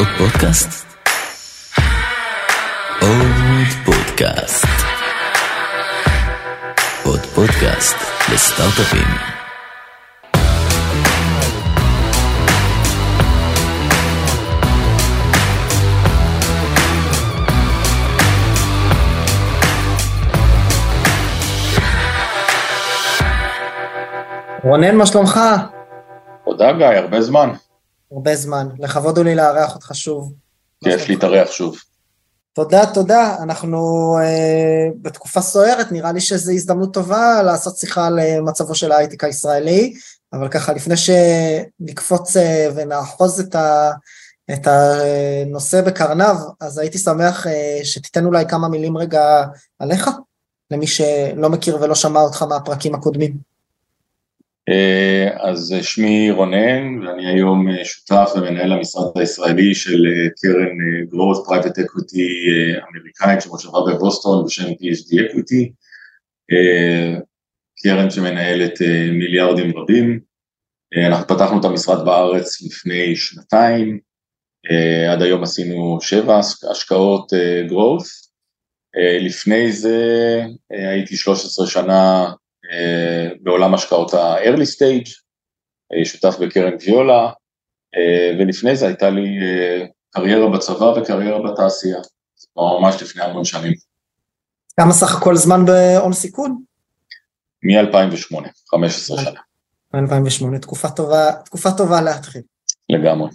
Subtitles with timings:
[0.00, 0.86] עוד פודקאסט?
[3.00, 4.66] עוד פודקאסט.
[7.04, 7.96] עוד פודקאסט
[8.32, 9.06] לסטארט-אפים.
[24.64, 25.40] רונן, מה שלומך?
[26.44, 27.50] תודה גיא, הרבה זמן.
[28.12, 28.68] הרבה זמן.
[28.78, 30.32] לכבוד הוא לי לארח אותך שוב.
[30.84, 31.76] כיף להתארח שוב.
[32.52, 33.36] תודה, תודה.
[33.42, 33.78] אנחנו
[34.22, 39.24] אה, בתקופה סוערת, נראה לי שזו הזדמנות טובה לעשות שיחה על אה, מצבו של ההייטק
[39.24, 39.94] הישראלי,
[40.32, 43.90] אבל ככה, לפני שנקפוץ אה, ונאחוז את, ה,
[44.52, 49.44] את הנושא בקרנב, אז הייתי שמח אה, שתיתן אולי כמה מילים רגע
[49.78, 50.10] עליך,
[50.70, 53.50] למי שלא מכיר ולא שמע אותך מהפרקים הקודמים.
[54.70, 60.76] אה, אז שמי רונן, ואני היום אה, שותף ומנהל המשרד הישראלי של אה, קרן
[61.12, 62.20] growth private equity
[62.90, 65.72] אמריקאית שמושבה בבוסטון בשם PhD equity,
[67.82, 68.80] קרן שמנהלת
[69.12, 70.20] מיליארדים רבים.
[71.06, 73.98] אנחנו פתחנו את המשרד בארץ לפני שנתיים,
[75.12, 76.38] עד היום עשינו שבע
[76.70, 77.32] השקעות
[77.68, 78.30] growth.
[79.20, 82.32] לפני זה הייתי 13 שנה אה,
[83.40, 85.10] בעולם השקעות ה-early stage,
[85.92, 87.30] אה, שותף בקרן ויולה,
[87.96, 89.38] אה, ולפני זה הייתה לי
[90.10, 92.00] קריירה בצבא וקריירה בתעשייה,
[92.56, 93.72] ממש לפני המון שנים.
[94.80, 96.62] כמה סך הכל זמן בהון סיכון?
[97.62, 99.40] מ-2008, 15 שנה.
[99.94, 102.42] 2008, תקופה טובה, תקופה טובה להתחיל.
[102.88, 103.30] לגמרי.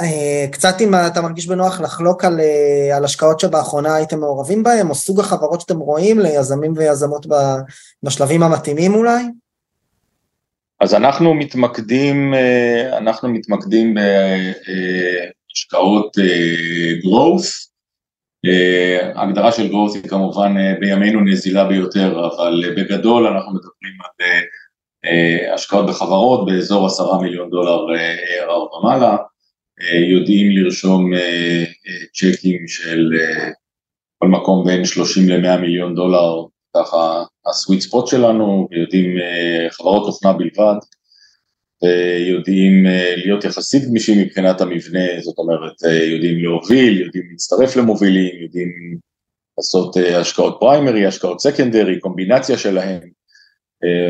[0.00, 4.88] אה, קצת אם אתה מרגיש בנוח לחלוק על, אה, על השקעות שבאחרונה הייתם מעורבים בהן,
[4.88, 7.26] או סוג החברות שאתם רואים ליזמים ויזמות
[8.02, 9.24] בשלבים המתאימים אולי?
[10.80, 13.94] אז אנחנו מתמקדים, אה, אנחנו מתמקדים
[15.48, 16.16] בהשקעות
[17.04, 17.70] growth,
[19.14, 24.10] ההגדרה של growth היא כמובן בימינו נזילה ביותר, אבל בגדול אנחנו מדברים על
[25.54, 29.16] השקעות בחברות באזור עשרה מיליון דולר ARR ומעלה,
[29.92, 33.10] יודעים לרשום אה, אה, צ'קים של
[34.18, 36.44] כל מקום בין 30 ל-100 מיליון דולר,
[36.76, 39.16] ככה הסוויט ספוט שלנו, ויודעים
[39.70, 40.74] חברות תוכנה בלבד,
[41.82, 42.86] ויודעים
[43.16, 45.72] להיות יחסית גמישים מבחינת המבנה, זאת אומרת
[46.12, 48.98] יודעים להוביל, יודעים להצטרף למובילים, יודעים
[49.58, 53.00] לעשות השקעות פריימרי, השקעות סקנדרי, קומבינציה שלהם.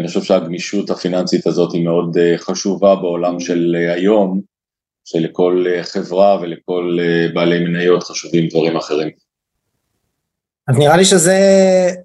[0.00, 4.40] אני חושב שהגמישות הפיננסית הזאת היא מאוד חשובה בעולם של היום,
[5.04, 9.10] שלכל אה, חברה ולכל אה, בעלי מניות חשובים דברים אחרים.
[10.68, 11.38] אז נראה לי שזה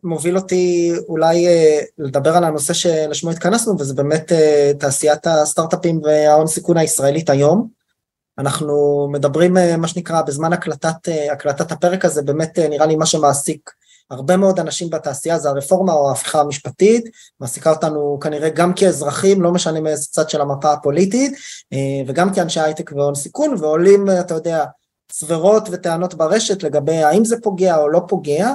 [0.03, 4.31] מוביל אותי אולי אה, לדבר על הנושא שלשמו התכנסנו, וזה באמת
[4.79, 7.67] תעשיית הסטארט-אפים וההון סיכון הישראלית היום.
[8.37, 13.71] אנחנו מדברים, מה שנקרא, בזמן הקלטת, הקלטת הפרק הזה, באמת נראה לי מה שמעסיק
[14.11, 17.05] הרבה מאוד אנשים בתעשייה זה הרפורמה או ההפיכה המשפטית,
[17.39, 21.33] מעסיקה אותנו כנראה גם כאזרחים, לא משנה מאיזה צד של המפה הפוליטית,
[21.73, 24.65] אה, וגם כאנשי הייטק והון סיכון, ועולים, אתה יודע,
[25.11, 28.53] סברות וטענות ברשת לגבי האם זה פוגע או לא פוגע.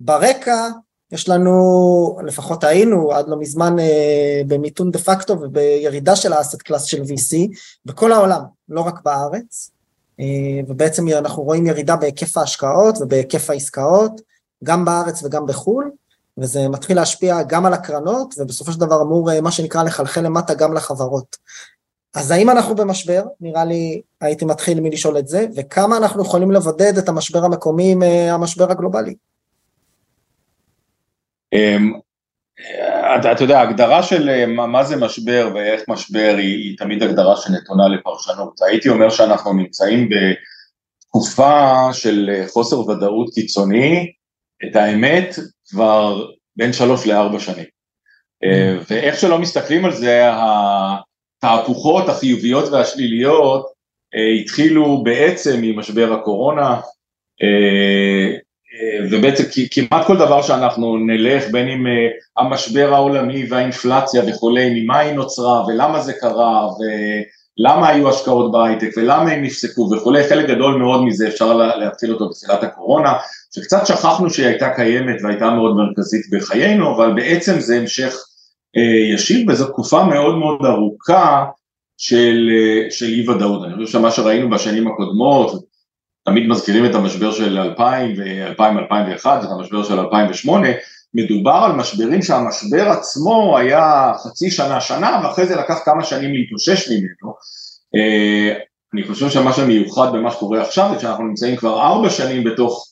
[0.00, 0.68] ברקע
[1.12, 6.84] יש לנו, לפחות היינו עד לא מזמן אה, במיתון דה פקטו ובירידה של האסט קלאס
[6.84, 9.70] של VC בכל העולם, לא רק בארץ,
[10.20, 10.24] אה,
[10.68, 14.20] ובעצם אנחנו רואים ירידה בהיקף ההשקעות ובהיקף העסקאות,
[14.64, 15.90] גם בארץ וגם בחו"ל,
[16.38, 20.54] וזה מתחיל להשפיע גם על הקרנות, ובסופו של דבר אמור אה, מה שנקרא לחלחל למטה
[20.54, 21.36] גם לחברות.
[22.14, 23.22] אז האם אנחנו במשבר?
[23.40, 28.02] נראה לי הייתי מתחיל מלשאול את זה, וכמה אנחנו יכולים לבודד את המשבר המקומי עם
[28.02, 29.14] אה, המשבר הגלובלי?
[31.52, 31.92] אמ,
[33.20, 37.02] אתה, אתה יודע, ההגדרה של אה, מה, מה זה משבר ואיך משבר היא, היא תמיד
[37.02, 38.62] הגדרה שנתונה לפרשנות.
[38.62, 44.12] הייתי אומר שאנחנו נמצאים בתקופה של חוסר ודאות קיצוני,
[44.64, 45.36] את האמת
[45.70, 46.26] כבר
[46.56, 47.64] בין שלוש לארבע שנים.
[48.44, 48.84] אה, mm.
[48.90, 50.30] ואיך שלא מסתכלים על זה,
[51.42, 53.66] התהפוכות החיוביות והשליליות
[54.14, 56.80] אה, התחילו בעצם ממשבר הקורונה,
[57.42, 58.38] אה,
[59.10, 61.84] ובעצם כמעט כל דבר שאנחנו נלך, בין אם
[62.36, 69.30] המשבר העולמי והאינפלציה וכולי, ממה היא נוצרה ולמה זה קרה ולמה היו השקעות בהייטק ולמה
[69.30, 73.12] הם נפסקו וכולי, חלק גדול מאוד מזה אפשר להתחיל אותו בתחילת הקורונה,
[73.58, 78.14] שקצת שכחנו שהיא הייתה קיימת והייתה מאוד מרכזית בחיינו, אבל בעצם זה המשך
[78.76, 81.44] אה, ישיר וזו תקופה מאוד מאוד ארוכה
[81.96, 83.64] של, אה, של אי ודאות.
[83.64, 85.64] אני חושב שמה שראינו בשנים הקודמות,
[86.24, 90.68] תמיד מזכירים את המשבר של 2000 ו-2000-2001, את המשבר של 2008,
[91.14, 96.88] מדובר על משברים שהמשבר עצמו היה חצי שנה, שנה, ואחרי זה לקח כמה שנים להתאושש
[96.90, 97.34] ממנו.
[97.94, 98.58] אה,
[98.94, 102.86] אני חושב שמה שמיוחד במה שקורה עכשיו זה שאנחנו נמצאים כבר ארבע שנים בתוך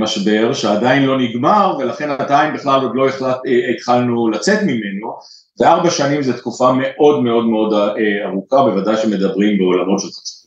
[0.00, 5.18] משבר שעדיין לא נגמר ולכן עדיין בכלל עוד לא החלט, אה, התחלנו לצאת ממנו
[5.60, 10.46] וארבע שנים זו תקופה מאוד מאוד מאוד אה, ארוכה, בוודאי שמדברים בעולמות של חצי.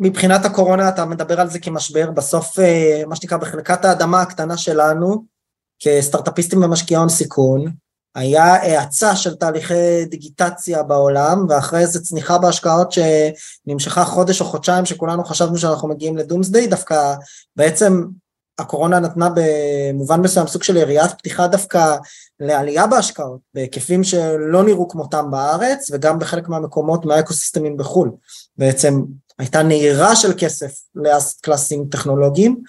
[0.00, 5.24] מבחינת הקורונה אתה מדבר על זה כמשבר, בסוף אה, מה שנקרא בחלקת האדמה הקטנה שלנו,
[5.80, 7.64] כסטארטאפיסטים ומשקיעי הון סיכון,
[8.14, 15.24] היה האצה של תהליכי דיגיטציה בעולם, ואחרי איזה צניחה בהשקעות שנמשכה חודש או חודשיים, שכולנו
[15.24, 17.14] חשבנו שאנחנו מגיעים לדומסדיי, דווקא
[17.56, 18.04] בעצם
[18.58, 21.96] הקורונה נתנה במובן מסוים סוג של יריית פתיחה דווקא
[22.40, 28.10] לעלייה בהשקעות, בהיקפים שלא נראו כמותם בארץ, וגם בחלק מהמקומות מהאקוסיסטמים בחו"ל.
[28.58, 29.02] בעצם
[29.38, 32.62] הייתה נהירה של כסף לאסט קלאסים טכנולוגיים,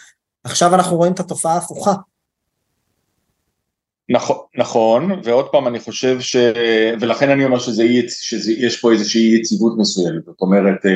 [0.44, 1.94] עכשיו אנחנו רואים את התופעה ההפוכה.
[4.10, 6.36] נכון, נכון, ועוד פעם אני חושב ש...
[7.00, 10.92] ולכן אני אומר שיש פה איזושהי יציבות מסוימת, זאת אומרת, אה,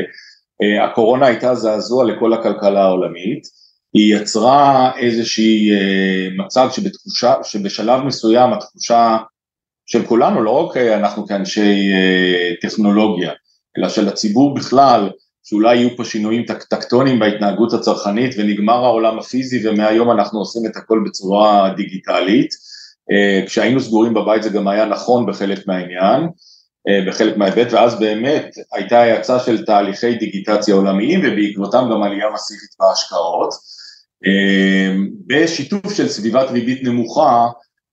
[0.61, 3.43] אה, הקורונה הייתה זעזוע לכל הכלכלה העולמית,
[3.93, 9.17] היא יצרה איזושהי אה, מצג שבתחושה, שבשלב מסוים התחושה
[9.85, 11.91] של כולנו, לא רק אנחנו כאנשי
[12.61, 13.31] טכנולוגיה,
[13.77, 15.09] אלא של הציבור בכלל,
[15.43, 21.03] שאולי יהיו פה שינויים טקטוניים בהתנהגות הצרכנית ונגמר העולם הפיזי ומהיום אנחנו עושים את הכל
[21.05, 22.68] בצורה דיגיטלית.
[23.11, 26.29] אה, כשהיינו סגורים בבית זה גם היה נכון בחלק מהעניין,
[26.87, 32.69] אה, בחלק מההיבט, ואז באמת הייתה האצה של תהליכי דיגיטציה עולמיים ובעקבותם גם עלייה מסיבית
[32.79, 33.53] בהשקעות,
[34.25, 34.95] אה,
[35.27, 37.47] בשיתוף של סביבת ריבית נמוכה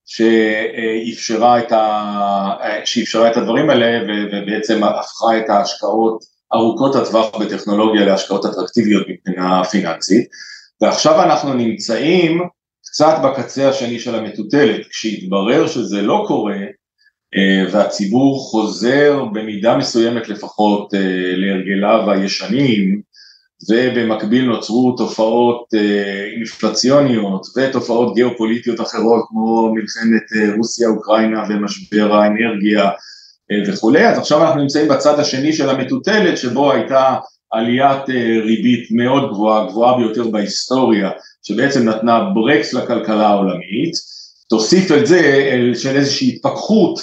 [0.07, 2.57] שאפשרה את, ה...
[2.85, 6.25] שאפשרה את הדברים האלה ובעצם הפכה את ההשקעות
[6.55, 10.29] ארוכות הטווח בטכנולוגיה להשקעות אטרקטיביות מבחינה פיננסית,
[10.81, 12.41] ועכשיו אנחנו נמצאים
[12.97, 16.57] קצת בקצה השני של המטוטלת, כשהתברר שזה לא קורה
[17.37, 21.01] אה, והציבור חוזר במידה מסוימת לפחות אה,
[21.37, 23.01] להרגליו הישנים
[23.71, 32.91] ובמקביל נוצרו תופעות אה, אינפלציוניות ותופעות גיאופוליטיות אחרות כמו מלחמת רוסיה-אוקראינה ומשבר האנרגיה
[33.67, 37.15] וכולי, אז עכשיו אנחנו נמצאים בצד השני של המטוטלת שבו הייתה
[37.51, 38.09] עליית
[38.45, 41.11] ריבית מאוד גבוהה, גבוהה ביותר בהיסטוריה,
[41.47, 43.93] שבעצם נתנה ברקס לכלכלה העולמית,
[44.49, 47.01] תוסיף את זה של איזושהי התפכחות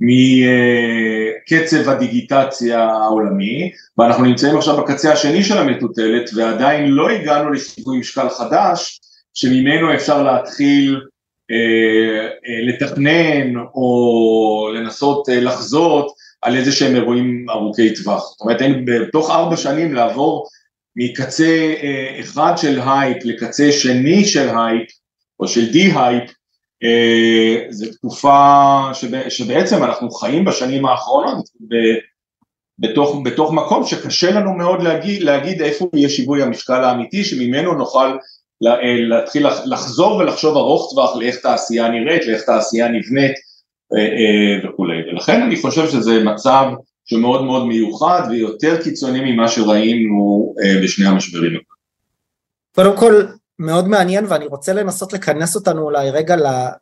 [0.00, 8.28] מקצב הדיגיטציה העולמי, ואנחנו נמצאים עכשיו בקצה השני של המטוטלת ועדיין לא הגענו לשיווי משקל
[8.28, 9.00] חדש,
[9.34, 11.00] שממנו אפשר להתחיל
[11.50, 16.06] אה, אה, לתכנן או לנסות אה, לחזות
[16.42, 18.22] על איזה שהם אירועים ארוכי טווח.
[18.22, 20.46] זאת אומרת, בתוך ארבע שנים לעבור
[20.96, 21.74] מקצה
[22.20, 24.88] אחד של הייפ לקצה שני של הייפ,
[25.40, 26.30] או של de-hype,
[27.70, 28.80] זו תקופה
[29.28, 31.44] שבעצם אנחנו חיים בשנים האחרונות
[32.78, 38.16] בתוך, בתוך מקום שקשה לנו מאוד להגיד, להגיד איפה יהיה שיווי המשקל האמיתי, שממנו נוכל
[38.66, 43.32] אה, להתחיל לחזור ולחשוב ארוך טווח לאיך תעשייה נראית, לאיך תעשייה נבנית
[43.96, 46.64] אה, אה, וכולי, ולכן אני חושב שזה מצב
[47.04, 51.60] שמאוד מאוד מיוחד ויותר קיצוני ממה שראינו בשני המשברים.
[52.74, 53.22] קודם כל
[53.58, 56.36] מאוד מעניין ואני רוצה לנסות לכנס אותנו אולי רגע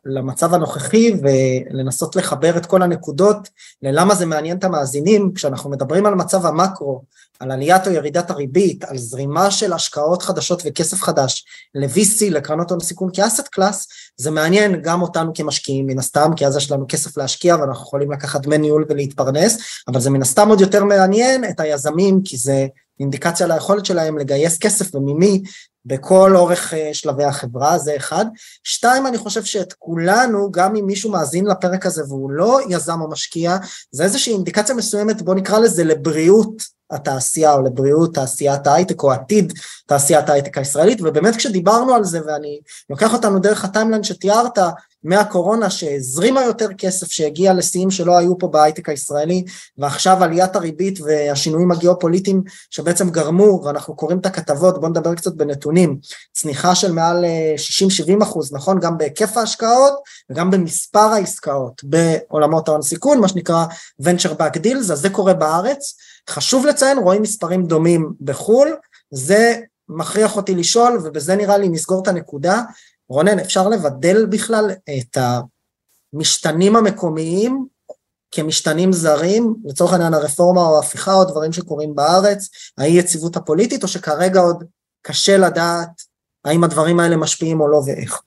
[0.05, 3.49] למצב הנוכחי ולנסות לחבר את כל הנקודות
[3.81, 5.31] ללמה זה מעניין את המאזינים.
[5.35, 7.01] כשאנחנו מדברים על מצב המקרו,
[7.39, 11.45] על עליית או ירידת הריבית, על זרימה של השקעות חדשות וכסף חדש
[11.75, 16.57] ל-VC, לקרנות הון סיכון כאסט קלאס, זה מעניין גם אותנו כמשקיעים מן הסתם, כי אז
[16.57, 19.57] יש לנו כסף להשקיע ואנחנו יכולים לקחת דמי ניהול ולהתפרנס,
[19.87, 22.67] אבל זה מן הסתם עוד יותר מעניין את היזמים כי זה
[22.99, 25.43] אינדיקציה ליכולת שלהם לגייס כסף וממי
[25.85, 28.25] בכל אורך אה, שלבי החברה, זה אחד.
[28.63, 33.09] שתיים, אני חושב שאת כולנו, גם אם מישהו מאזין לפרק הזה והוא לא יזם או
[33.09, 33.57] משקיע,
[33.91, 39.53] זה איזושהי אינדיקציה מסוימת, בוא נקרא לזה לבריאות התעשייה או לבריאות תעשיית ההייטק או עתיד
[39.87, 42.59] תעשיית ההייטק הישראלית, ובאמת כשדיברנו על זה ואני
[42.89, 44.57] לוקח אותנו דרך הטיימליין שתיארת,
[45.03, 49.43] מהקורונה שהזרימה יותר כסף שהגיע לשיאים שלא היו פה בהייטק הישראלי
[49.77, 55.97] ועכשיו עליית הריבית והשינויים הגיאופוליטיים שבעצם גרמו ואנחנו קוראים את הכתבות בואו נדבר קצת בנתונים
[56.33, 57.25] צניחה של מעל
[58.07, 58.79] 60-70 אה, אחוז נכון?
[58.79, 59.93] גם בהיקף ההשקעות
[60.31, 63.65] וגם במספר העסקאות בעולמות ההון סיכון מה שנקרא
[64.01, 65.95] venture back deals אז זה קורה בארץ.
[66.29, 68.75] חשוב לציין רואים מספרים דומים בחו"ל
[69.11, 69.55] זה
[69.89, 72.61] מכריח אותי לשאול ובזה נראה לי נסגור את הנקודה
[73.09, 75.17] רונן, אפשר לבדל בכלל את
[76.13, 77.65] המשתנים המקומיים
[78.31, 83.87] כמשתנים זרים, לצורך העניין הרפורמה או ההפיכה או דברים שקורים בארץ, האי יציבות הפוליטית, או
[83.87, 84.63] שכרגע עוד
[85.01, 86.01] קשה לדעת
[86.45, 88.21] האם הדברים האלה משפיעים או לא ואיך?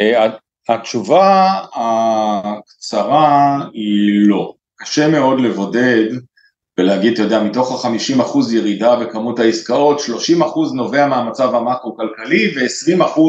[0.00, 0.30] אה,
[0.68, 4.54] התשובה הקצרה היא לא.
[4.76, 6.04] קשה מאוד לבודד
[6.78, 10.42] ולהגיד, אתה יודע, מתוך ה-50% ירידה בכמות העסקאות, 30%
[10.74, 13.20] נובע מהמצב המקרו-כלכלי ו-20%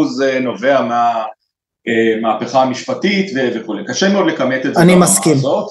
[0.41, 3.83] נובע מהמהפכה המשפטית וכולי.
[3.87, 4.81] קשה מאוד לכמת את זה.
[4.81, 5.37] אני מסכים.
[5.37, 5.67] הזאת.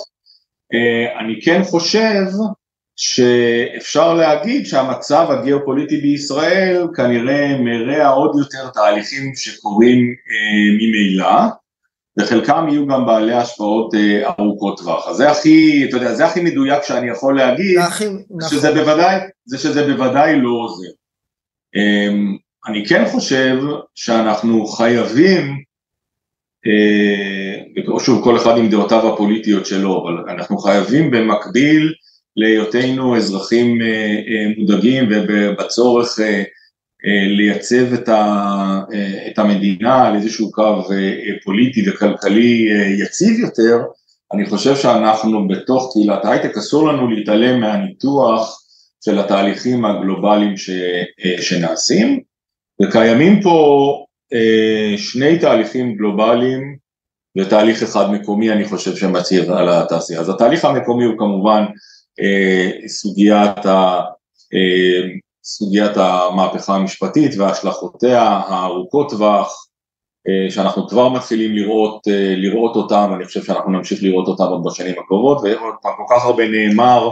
[1.20, 2.22] אני כן חושב
[2.96, 10.14] שאפשר להגיד שהמצב הגיאופוליטי בישראל כנראה מרע עוד יותר תהליכים שקורים
[10.78, 11.32] ממילא.
[12.18, 15.08] וחלקם יהיו גם בעלי השפעות אה, ארוכות טווח.
[15.08, 18.04] אז זה הכי, אתה יודע, זה הכי מדויק שאני יכול להגיד, הכי,
[18.50, 18.80] שזה, נכון.
[18.80, 20.90] בוודאי, זה שזה בוודאי לא עוזר.
[21.74, 23.56] אמ, אני כן חושב
[23.94, 25.62] שאנחנו חייבים,
[26.66, 31.92] אה, שוב כל אחד עם דעותיו הפוליטיות שלו, אבל אנחנו חייבים במקביל
[32.36, 34.18] להיותנו אזרחים אה,
[34.58, 36.18] מודאגים ובצורך
[37.06, 38.14] לייצב את, ה,
[38.92, 41.12] אה, את המדינה על איזשהו קו אה,
[41.44, 42.68] פוליטי וכלכלי
[42.98, 43.78] יציב יותר,
[44.32, 48.60] אני חושב שאנחנו בתוך קהילת ההייטק, אסור לנו להתעלם מהניתוח
[49.04, 50.70] של התהליכים הגלובליים ש,
[51.40, 52.20] שנעשים,
[52.82, 53.90] וקיימים פה
[54.96, 56.76] שני תהליכים גלובליים
[57.38, 60.20] ותהליך אחד מקומי אני חושב שמצהיר על התעשייה.
[60.20, 61.64] אז התהליך המקומי הוא כמובן
[62.86, 64.00] סוגיית ה...
[65.44, 69.66] סוגיית המהפכה המשפטית והשלכותיה הארוכות טווח
[70.28, 74.62] אה, שאנחנו כבר מתחילים לראות, אה, לראות אותם, אני חושב שאנחנו נמשיך לראות אותם עוד
[74.66, 77.10] בשנים הקרובות, ועוד פעם כל כך הרבה נאמר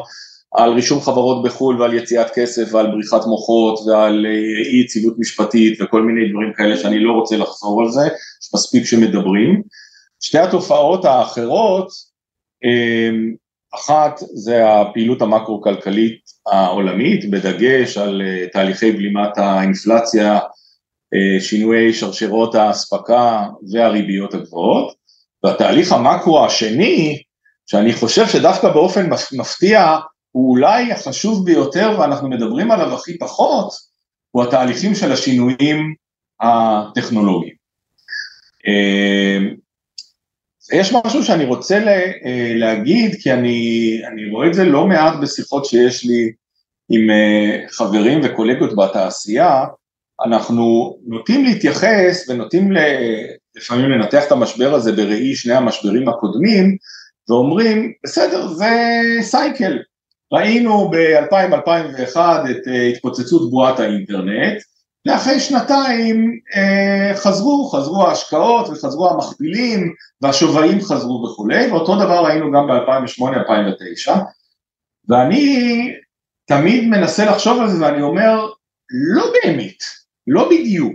[0.54, 5.80] על רישום חברות בחו"ל ועל יציאת כסף ועל בריחת מוחות ועל אה, אי יציבות משפטית
[5.82, 8.08] וכל מיני דברים כאלה שאני לא רוצה לחזור על זה,
[8.54, 9.62] מספיק שמדברים.
[10.20, 11.88] שתי התופעות האחרות,
[13.74, 20.38] אחת זה הפעילות המקרו-כלכלית העולמית, בדגש על אה, תהליכי בלימת האינפלציה,
[21.14, 24.94] אה, שינויי שרשרות האספקה והריביות הגבוהות,
[25.44, 27.22] והתהליך המקרו השני,
[27.66, 29.96] שאני חושב שדווקא באופן מפתיע
[30.30, 33.72] הוא אולי החשוב ביותר ואנחנו מדברים עליו הכי פחות,
[34.30, 35.94] הוא התהליכים של השינויים
[36.40, 37.54] הטכנולוגיים.
[40.72, 41.78] יש משהו שאני רוצה
[42.24, 46.32] אה, להגיד, כי אני, אני רואה את זה לא מעט בשיחות שיש לי
[46.90, 49.64] עם אה, חברים וקולגות בתעשייה,
[50.24, 52.72] אנחנו נוטים להתייחס ונוטים
[53.56, 56.76] לפעמים לנתח את המשבר הזה בראי שני המשברים הקודמים,
[57.28, 58.70] ואומרים, בסדר, זה
[59.20, 59.78] סייקל.
[60.32, 62.16] ראינו ב-2000-2001
[62.50, 64.62] את אה, התפוצצות בועת האינטרנט,
[65.06, 72.66] ואחרי שנתיים אה, חזרו, חזרו ההשקעות וחזרו המכפילים והשווים חזרו וכולי, ואותו דבר ראינו גם
[72.66, 74.10] ב-2008-2009,
[75.08, 75.92] ואני
[76.46, 78.48] תמיד מנסה לחשוב על זה ואני אומר,
[79.14, 79.82] לא באמת,
[80.26, 80.94] לא בדיוק.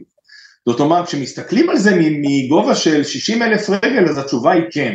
[0.70, 4.94] זאת אומרת, כשמסתכלים על זה מגובה של 60 אלף רגל, אז התשובה היא כן,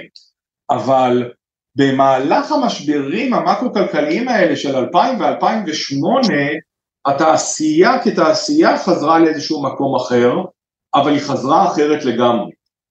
[0.71, 1.33] אבל
[1.77, 6.33] במהלך המשברים המקרו-כלכליים האלה של 2000 ו-2008,
[7.07, 10.33] התעשייה כתעשייה חזרה לאיזשהו מקום אחר,
[10.95, 12.51] אבל היא חזרה אחרת לגמרי.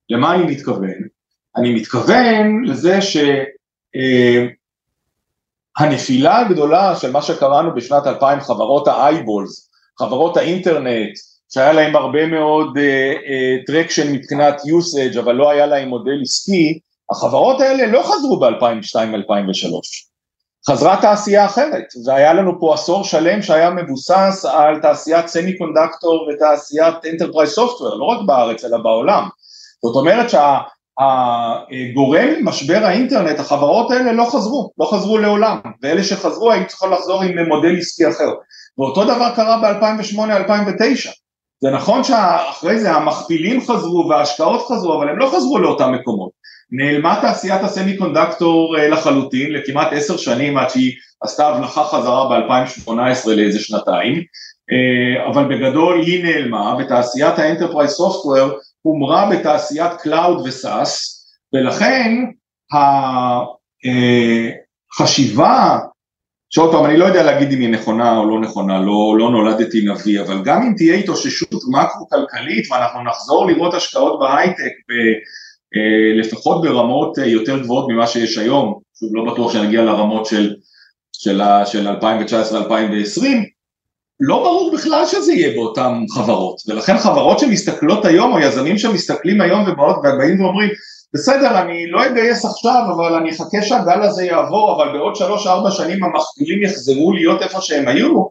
[0.09, 1.10] למה אני מתכוון?
[1.57, 2.99] אני מתכוון לזה
[5.77, 11.11] שהנפילה אה, הגדולה של מה שקראנו בשנת 2000, חברות ה eyeballs, חברות האינטרנט,
[11.53, 12.77] שהיה להם הרבה מאוד
[13.65, 16.79] traction uh, uh, מבחינת usage, אבל לא היה להם מודל עסקי,
[17.11, 20.11] החברות האלה לא חזרו ב-2002-2003.
[20.69, 27.49] חזרה תעשייה אחרת, והיה לנו פה עשור שלם שהיה מבוסס על תעשיית semiconductor ותעשיית enterprise
[27.49, 29.27] software, לא רק בארץ אלא בעולם.
[29.85, 30.29] זאת אומרת
[30.99, 37.23] שהגורם משבר האינטרנט, החברות האלה לא חזרו, לא חזרו לעולם, ואלה שחזרו היו צריכות לחזור
[37.23, 38.29] עם מודל עסקי אחר.
[38.77, 41.09] ואותו דבר קרה ב-2008-2009.
[41.63, 46.31] זה נכון שאחרי זה המכפילים חזרו וההשקעות חזרו, אבל הם לא חזרו לאותם מקומות.
[46.71, 53.29] נעלמה תעשיית ה semiconductor אה, לחלוטין לכמעט עשר שנים עד שהיא עשתה הבלחה חזרה ב-2018
[53.29, 54.23] לאיזה שנתיים,
[54.71, 58.51] אה, אבל בגדול היא נעלמה ותעשיית ה enterprise software
[58.81, 61.21] הומרה בתעשיית cloud ו SaaS
[61.53, 62.11] ולכן
[64.93, 65.77] החשיבה, אה,
[66.49, 69.85] שעוד פעם אני לא יודע להגיד אם היא נכונה או לא נכונה, לא, לא נולדתי
[69.85, 77.19] נביא, אבל גם אם תהיה התאוששות מקרו-כלכלית ואנחנו נחזור לראות השקעות בהייטק אה, לפחות ברמות
[77.19, 80.55] אה, יותר גבוהות ממה שיש היום, שוב לא בטוח שנגיע לרמות של,
[81.11, 83.25] של, של 2019-2020,
[84.21, 89.63] לא ברור בכלל שזה יהיה באותן חברות, ולכן חברות שמסתכלות היום, או יזמים שמסתכלים היום
[89.67, 90.69] ובאות ובאים ואומרים,
[91.13, 96.03] בסדר, אני לא אגייס עכשיו, אבל אני אחכה שהגל הזה יעבור, אבל בעוד 3-4 שנים
[96.03, 98.23] המכפילים יחזרו להיות איפה שהם היו,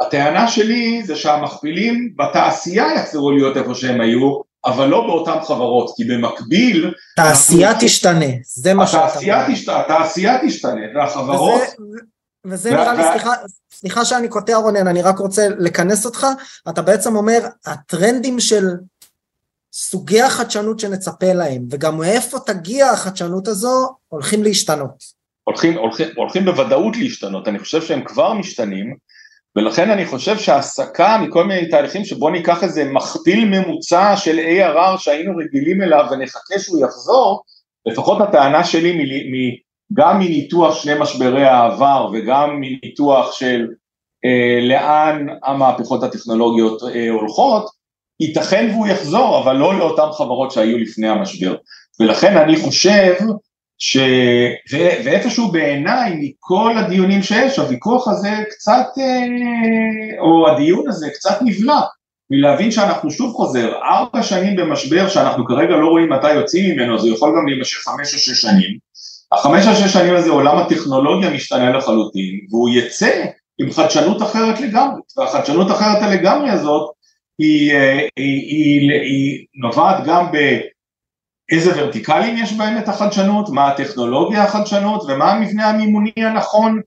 [0.00, 6.04] הטענה שלי זה שהמכפילים בתעשייה יחזרו להיות איפה שהם היו, אבל לא באותן חברות, כי
[6.04, 6.92] במקביל...
[7.16, 7.86] תעשייה אנחנו...
[7.86, 9.80] תשתנה, זה מה שאתה אומר.
[9.80, 11.60] התעשייה תשתנה, והחברות...
[11.60, 12.00] וזה,
[12.44, 13.32] וזה נראה לי, סליחה,
[13.72, 16.26] סליחה שאני קוטע רונן, אני רק רוצה לכנס אותך,
[16.68, 18.64] אתה בעצם אומר, הטרנדים של
[19.72, 25.24] סוגי החדשנות שנצפה להם, וגם מאיפה תגיע החדשנות הזו, הולכים להשתנות.
[25.44, 28.96] הולכים, הולכים, הולכים בוודאות להשתנות, אני חושב שהם כבר משתנים,
[29.56, 35.36] ולכן אני חושב שהעסקה מכל מיני תהליכים שבוא ניקח איזה מכפיל ממוצע של ARR שהיינו
[35.36, 37.42] רגילים אליו ונחכה שהוא יחזור,
[37.86, 43.66] לפחות הטענה שלי מ, מ, גם מניתוח שני משברי העבר וגם מניתוח של
[44.24, 47.66] אה, לאן המהפכות הטכנולוגיות אה, הולכות,
[48.20, 51.54] ייתכן והוא יחזור, אבל לא לאותן חברות שהיו לפני המשבר.
[52.00, 53.14] ולכן אני חושב
[53.78, 53.96] ש...
[54.72, 54.76] ו...
[55.04, 61.80] ואיפשהו בעיניי, מכל הדיונים שיש, הוויכוח הזה קצת, אה, או הדיון הזה קצת נבלע,
[62.30, 67.08] מלהבין שאנחנו שוב חוזר, ארבע שנים במשבר שאנחנו כרגע לא רואים מתי יוצאים ממנו, זה
[67.08, 68.78] יכול גם להימשך חמש או שש שנים,
[69.34, 73.24] החמש או שש שנים הזה עולם הטכנולוגיה משתנה לחלוטין, והוא יצא
[73.58, 76.90] עם חדשנות אחרת לגמרי, והחדשנות אחרת הלגמרי הזאת
[77.38, 84.42] היא, אה, היא, היא, היא נובעת גם באיזה ורטיקלים יש בהם את החדשנות, מה הטכנולוגיה
[84.42, 86.80] החדשנות ומה המבנה המימוני הנכון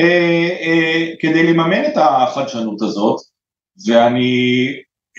[0.00, 3.20] אה, אה, כדי לממן את החדשנות הזאת,
[3.86, 4.66] ואני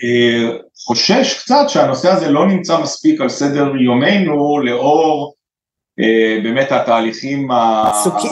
[0.04, 5.34] אה, חושש קצת שהנושא הזה לא נמצא מספיק על סדר יומנו לאור
[6.42, 7.48] באמת התהליכים,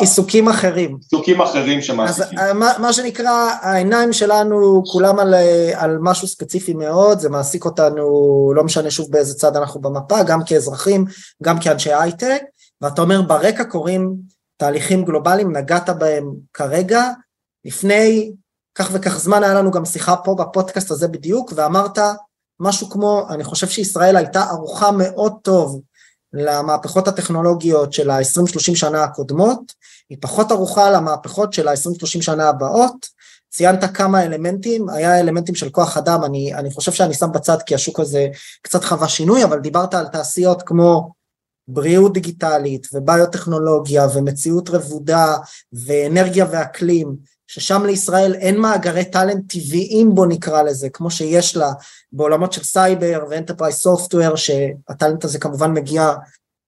[0.00, 2.38] עיסוקים אחרים, עיסוקים אחרים שמעסיקים.
[2.38, 7.28] אז אה, מה, מה שנקרא העיניים שלנו כולם על, אה, על משהו ספציפי מאוד, זה
[7.28, 8.04] מעסיק אותנו
[8.54, 11.04] לא משנה שוב באיזה צד אנחנו במפה, גם כאזרחים,
[11.42, 12.42] גם כאנשי הייטק,
[12.80, 14.14] ואתה אומר ברקע קורים
[14.56, 17.10] תהליכים גלובליים, נגעת בהם כרגע,
[17.64, 18.32] לפני
[18.74, 21.98] כך וכך זמן היה לנו גם שיחה פה בפודקאסט הזה בדיוק, ואמרת
[22.60, 25.80] משהו כמו, אני חושב שישראל הייתה ערוכה מאוד טוב
[26.38, 29.72] למהפכות הטכנולוגיות של ה-20-30 שנה הקודמות,
[30.10, 33.16] היא פחות ערוכה למהפכות של ה-20-30 שנה הבאות.
[33.50, 37.74] ציינת כמה אלמנטים, היה אלמנטים של כוח אדם, אני, אני חושב שאני שם בצד כי
[37.74, 38.26] השוק הזה
[38.62, 41.10] קצת חווה שינוי, אבל דיברת על תעשיות כמו
[41.68, 45.36] בריאות דיגיטלית וביוטכנולוגיה ומציאות רבודה
[45.72, 51.72] ואנרגיה ואקלים, ששם לישראל אין מאגרי טאלנט טבעיים בוא נקרא לזה, כמו שיש לה
[52.12, 56.12] בעולמות של סייבר ו enterprise software, שה talent הזה כמובן מגיע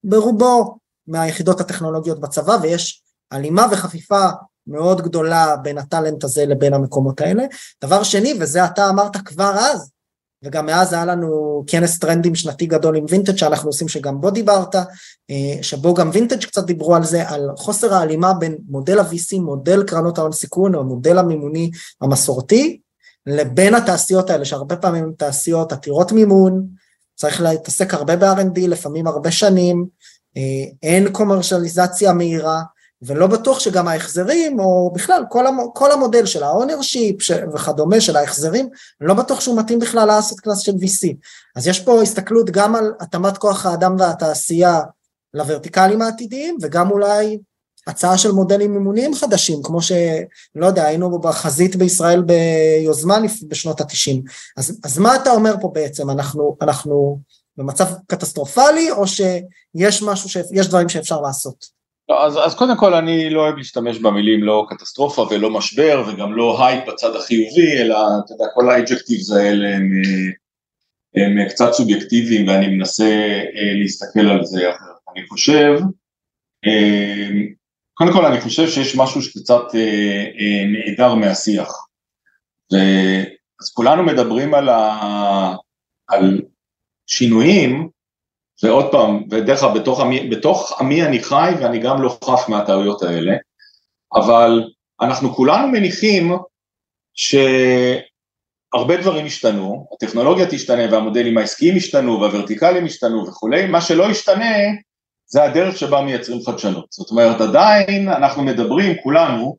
[0.05, 4.29] ברובו מהיחידות הטכנולוגיות בצבא, ויש הלימה וחפיפה
[4.67, 7.45] מאוד גדולה בין ה talent הזה לבין המקומות האלה.
[7.85, 9.91] דבר שני, וזה אתה אמרת כבר אז,
[10.45, 14.75] וגם מאז היה לנו כנס טרנדים שנתי גדול עם וינטג' שאנחנו עושים שגם בו דיברת,
[15.31, 19.83] אה, שבו גם וינטג' קצת דיברו על זה, על חוסר ההלימה בין מודל ה-VC, מודל
[19.83, 21.71] קרנות ההון סיכון או המודל המימוני
[22.01, 22.81] המסורתי,
[23.27, 26.67] לבין התעשיות האלה שהרבה פעמים הן תעשיות עתירות מימון,
[27.15, 29.87] צריך להתעסק הרבה ב-R&D, לפעמים הרבה שנים,
[30.37, 32.63] אה, אין קומרשליזציה מהירה,
[33.03, 38.69] ולא בטוח שגם ההחזרים, או בכלל כל, המ, כל המודל של ה-ownership וכדומה של ההחזרים,
[39.01, 41.15] לא בטוח שהוא מתאים בכלל לאסט קלאס של VC.
[41.57, 44.81] אז יש פה הסתכלות גם על התאמת כוח האדם והתעשייה
[45.35, 47.39] לוורטיקלים העתידיים, וגם אולי
[47.87, 54.23] הצעה של מודלים מימוניים חדשים, כמו שלא יודע, היינו בחזית בישראל ביוזמה בשנות התשעים.
[54.57, 56.11] אז, אז מה אתה אומר פה בעצם?
[56.11, 57.21] אנחנו, אנחנו
[57.57, 61.78] במצב קטסטרופלי, או שיש משהו, שיש דברים שאפשר לעשות?
[62.09, 66.33] לא, אז, אז קודם כל אני לא אוהב להשתמש במילים לא קטסטרופה ולא משבר וגם
[66.33, 70.03] לא הייפ בצד החיובי, אלא אתה יודע, כל ה adjectives האלה הם,
[71.15, 73.05] הם קצת סובייקטיביים ואני מנסה
[73.57, 74.97] אה, להסתכל על זה אחרת.
[75.17, 75.81] אני חושב,
[76.67, 77.29] אה,
[77.95, 81.87] קודם כל אני חושב שיש משהו שקצת אה, נעדר מהשיח.
[82.73, 82.77] ו,
[83.61, 85.55] אז כולנו מדברים על, ה,
[86.09, 86.41] על
[87.07, 87.89] שינויים,
[88.63, 93.33] ועוד פעם, ודרך אגב, בתוך, בתוך עמי אני חי ואני גם לא חף מהטעויות האלה,
[94.15, 94.65] אבל
[95.01, 96.33] אנחנו כולנו מניחים
[97.15, 104.55] שהרבה דברים השתנו, הטכנולוגיה תשתנה והמודלים העסקיים השתנו והוורטיקלים השתנו וכולי, מה שלא ישתנה
[105.27, 106.87] זה הדרך שבה מייצרים חדשנות.
[106.91, 109.57] זאת אומרת, עדיין אנחנו מדברים, כולנו,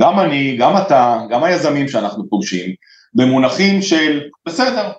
[0.00, 2.74] גם אני, גם אתה, גם היזמים שאנחנו פוגשים,
[3.14, 4.92] במונחים של בסדר,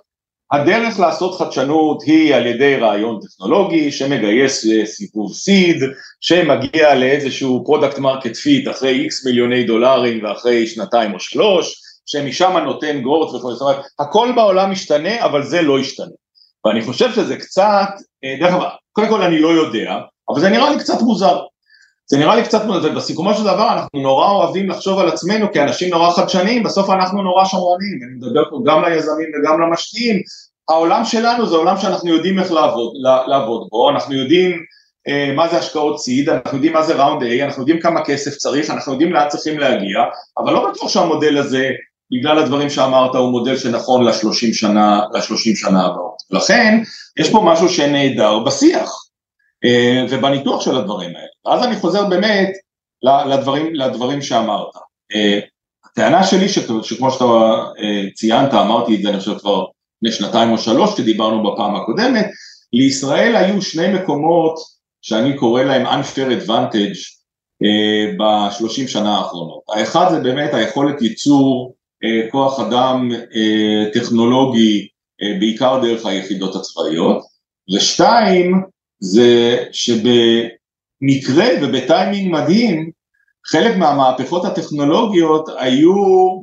[0.52, 5.78] הדרך לעשות חדשנות היא על ידי רעיון טכנולוגי שמגייס אה, סיבוב seed,
[6.22, 13.02] שמגיע לאיזשהו product market fit אחרי איקס מיליוני דולרים ואחרי שנתיים או שלוש, שמשם נותן
[13.02, 16.16] growth וכו', זאת אומרת, הכל בעולם משתנה, אבל זה לא ישתנה.
[16.66, 17.90] ואני חושב שזה קצת,
[18.24, 19.96] אה, דרך אגב, קודם כל אני לא יודע,
[20.30, 21.40] אבל זה נראה לי קצת מוזר.
[22.12, 26.12] זה נראה לי קצת, ובסיכומו של דבר אנחנו נורא אוהבים לחשוב על עצמנו כאנשים נורא
[26.12, 30.22] חדשניים, בסוף אנחנו נורא שמרנים, אני מדבר פה גם ליזמים וגם למשקיעים,
[30.70, 32.94] העולם שלנו זה עולם שאנחנו יודעים איך לעבוד,
[33.28, 34.52] לעבוד בו, אנחנו יודעים
[35.08, 38.32] אה, מה זה השקעות סיד, אנחנו יודעים מה זה ראונד A, אנחנו יודעים כמה כסף
[38.32, 40.00] צריך, אנחנו יודעים לאן צריכים להגיע,
[40.38, 41.70] אבל לא בטוח שהמודל הזה,
[42.12, 46.16] בגלל הדברים שאמרת, הוא מודל שנכון לשלושים שנה, לשלושים שנה הבאות.
[46.32, 46.80] לכן,
[47.20, 48.92] יש פה משהו שנהדר בשיח
[49.66, 51.31] אה, ובניתוח של הדברים האלה.
[51.46, 52.50] ואז אני חוזר באמת
[53.04, 54.76] לדברים, לדברים שאמרת.
[55.16, 55.40] אה,
[55.86, 56.50] הטענה שלי,
[56.84, 57.26] שכמו שאתה
[58.14, 59.66] ציינת, אמרתי את זה אני חושב כבר
[60.02, 62.26] לפני שנתיים או שלוש, כשדיברנו בפעם הקודמת,
[62.74, 64.56] לישראל היו שני מקומות
[65.02, 67.00] שאני קורא להם unfair advantage
[67.64, 69.62] uh, בשלושים שנה האחרונות.
[69.76, 71.76] האחד זה באמת היכולת ייצור
[72.32, 73.12] כוח אדם
[73.94, 74.88] טכנולוגי
[75.40, 77.18] בעיקר דרך היחידות הצבאיות,
[77.76, 78.64] ושתיים
[79.00, 79.58] זה
[81.02, 82.92] שבמקרה ובטיימינג מדהים
[83.46, 85.94] חלק מהמהפכות הטכנולוגיות היו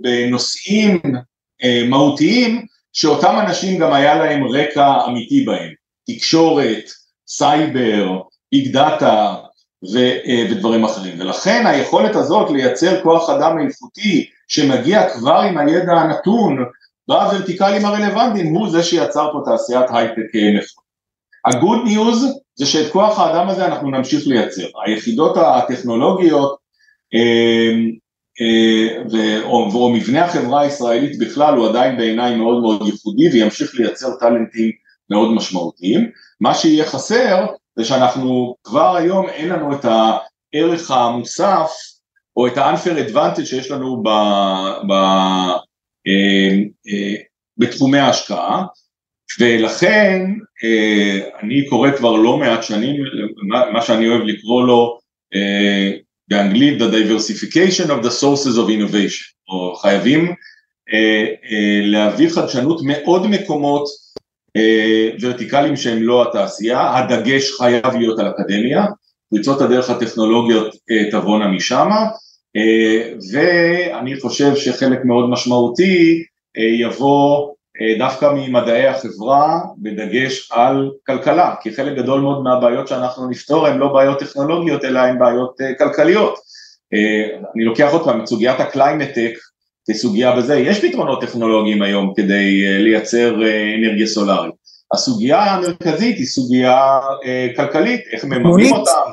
[0.01, 5.71] בנושאים uh, מהותיים שאותם אנשים גם היה להם רקע אמיתי בהם,
[6.07, 6.85] תקשורת,
[7.29, 8.21] סייבר,
[8.53, 9.37] big data
[9.97, 16.65] אה, ודברים אחרים, ולכן היכולת הזאת לייצר כוח אדם איכותי שמגיע כבר עם הידע הנתון
[17.09, 20.85] בוורטיקלים הרלוונטיים הוא זה שיצר פה תעשיית הייטק נכונה.
[21.45, 22.25] ה good news
[22.59, 26.57] זה שאת כוח האדם הזה אנחנו נמשיך לייצר, היחידות הטכנולוגיות
[27.15, 27.73] אה,
[28.41, 33.75] אה, ו, או, או מבנה החברה הישראלית בכלל הוא עדיין בעיניי מאוד מאוד ייחודי וימשיך
[33.75, 34.71] לייצר טאלנטים
[35.11, 41.71] מאוד משמעותיים, מה שיהיה חסר זה שאנחנו כבר היום אין לנו את הערך המוסף
[42.37, 44.09] או את ה-unfair advantage שיש לנו ב,
[44.89, 44.93] ב,
[46.07, 46.57] אה,
[46.89, 47.15] אה,
[47.57, 48.65] בתחומי ההשקעה
[49.41, 50.23] ולכן
[50.65, 52.95] אה, אני קורא כבר לא מעט שנים
[53.73, 54.99] מה, שאני אוהב לקרוא לו
[55.35, 55.93] אה,
[56.29, 59.39] באנגלית the diversification of the sources of innovation.
[59.49, 60.35] או חייבים
[60.93, 61.27] אה,
[61.83, 63.85] להביא חדשנות מעוד מקומות
[65.21, 68.87] ורטיקלים שהם לא התעשייה, הדגש חייב להיות על אקדמיה,
[69.31, 70.77] פריצות הדרך הטכנולוגיות
[71.11, 71.89] תבואנה משם,
[72.57, 76.23] אה, ואני חושב שחלק מאוד משמעותי
[76.81, 77.55] יבוא
[77.99, 83.93] דווקא ממדעי החברה בדגש על כלכלה, כי חלק גדול מאוד מהבעיות שאנחנו נפתור הן לא
[83.93, 86.39] בעיות טכנולוגיות אלא הן בעיות כלכליות.
[87.57, 89.33] אני לוקח עוד פעם את סוגיית ה climate tech
[89.91, 94.55] כסוגיה בזה, יש פתרונות טכנולוגיים היום כדי אה, לייצר אה, אנרגיה סולארית.
[94.93, 99.11] הסוגיה המרכזית היא סוגיה אה, כלכלית, איך מממנים אותם,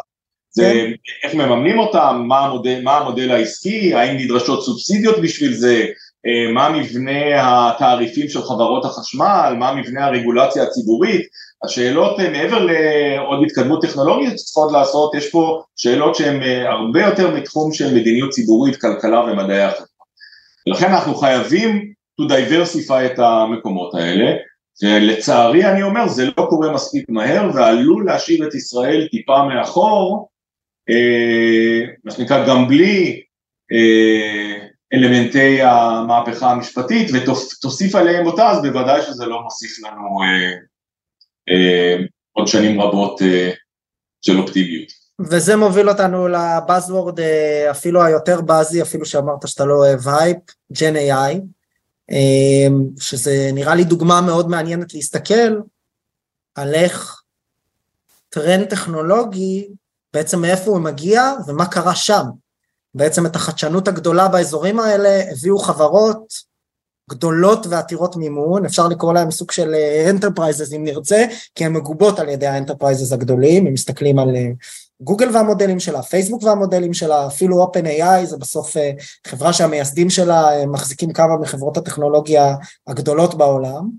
[0.49, 0.91] זה, כן.
[1.23, 5.86] איך מממנים אותם, מה המודל, מה המודל העסקי, האם נדרשות סובסידיות בשביל זה,
[6.54, 11.22] מה מבנה התעריפים של חברות החשמל, מה מבנה הרגולציה הציבורית,
[11.64, 17.94] השאלות מעבר לעוד התקדמות טכנולוגית שצריכות לעשות, יש פה שאלות שהן הרבה יותר מתחום של
[17.96, 19.86] מדיניות ציבורית, כלכלה ומדעי החברה.
[20.68, 24.32] ולכן אנחנו חייבים to diversify את המקומות האלה,
[24.84, 30.30] ולצערי אני אומר זה לא קורה מספיק מהר ועלול להשאיר את ישראל טיפה מאחור,
[30.90, 33.22] אה, מה שנקרא גם בלי
[33.72, 34.55] אה,
[34.96, 40.52] אלמנטי המהפכה המשפטית ותוסיף עליהם אותה אז בוודאי שזה לא מוסיף לנו אה,
[41.50, 43.52] אה, עוד שנים רבות אה,
[44.22, 44.90] של אופטימיות.
[45.20, 50.38] וזה מוביל אותנו ל buzzword אה, אפילו היותר buzzy, אפילו שאמרת שאתה לא אוהב הייפ,
[50.72, 51.41] Gen AI,
[52.12, 52.68] אה,
[53.00, 55.60] שזה נראה לי דוגמה מאוד מעניינת להסתכל
[56.56, 57.22] על איך
[58.30, 59.68] טרנד טכנולוגי,
[60.14, 62.24] בעצם מאיפה הוא מגיע ומה קרה שם.
[62.96, 66.34] בעצם את החדשנות הגדולה באזורים האלה הביאו חברות
[67.10, 69.76] גדולות ועתירות מימון, אפשר לקרוא להם סוג של
[70.10, 74.30] enterprises אה, אם נרצה, כי הן מגובות על ידי ה enterprises הגדולים, אם מסתכלים על
[75.02, 78.92] גוגל והמודלים שלה, פייסבוק והמודלים שלה, אפילו OpenAI זה בסוף אה,
[79.28, 82.56] חברה שהמייסדים שלה אה, מחזיקים כמה מחברות הטכנולוגיה
[82.88, 83.90] הגדולות בעולם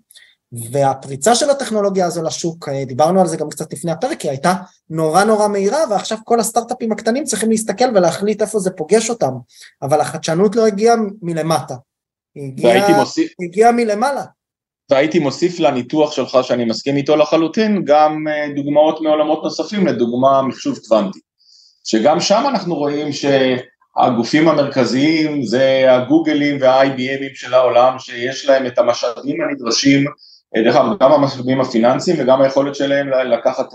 [0.70, 4.54] והפריצה של הטכנולוגיה הזו לשוק, אה, דיברנו על זה גם קצת לפני הפרק, היא הייתה
[4.90, 9.32] נורא נורא מהירה ועכשיו כל הסטארט-אפים הקטנים צריכים להסתכל ולהחליט איפה זה פוגש אותם,
[9.82, 11.74] אבל החדשנות לא הגיעה מלמטה,
[12.34, 13.32] היא הגיעה, מוסיף...
[13.44, 14.24] הגיעה מלמעלה.
[14.90, 20.78] והייתי מוסיף לניתוח שלך שאני מסכים איתו לחלוטין גם אה, דוגמאות מעולמות נוספים לדוגמה מחשוב
[20.88, 21.18] קוונטי.
[21.84, 29.36] שגם שם אנחנו רואים שהגופים המרכזיים זה הגוגלים וה-IBMים של העולם שיש להם את המשאבים
[29.40, 30.04] הנדרשים
[30.54, 33.66] דרך אגב גם המשאבים הפיננסיים וגם היכולת שלהם לקחת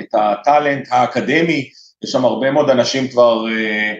[0.00, 1.68] את הטאלנט האקדמי.
[2.04, 3.94] יש שם הרבה מאוד אנשים כבר אה,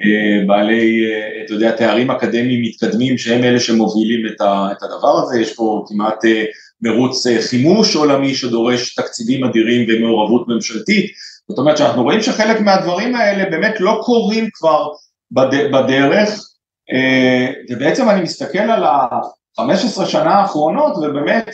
[0.00, 4.26] אה, בעלי, אה, אתה יודע, תארים אקדמיים מתקדמים שהם אלה שמובילים
[4.72, 6.44] את הדבר הזה, יש פה כמעט אה,
[6.80, 11.10] מרוץ חימוש עולמי שדורש תקציבים אדירים ומעורבות ממשלתית,
[11.48, 14.88] זאת אומרת שאנחנו רואים שחלק מהדברים האלה באמת לא קורים כבר
[15.72, 16.50] בדרך,
[17.70, 18.82] ובעצם אני מסתכל על
[19.58, 21.50] ה-15 שנה האחרונות ובאמת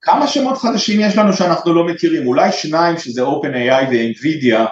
[0.00, 4.68] כמה שמות חדשים יש לנו שאנחנו לא מכירים, אולי שניים שזה OpenAI ו-NVIDIA,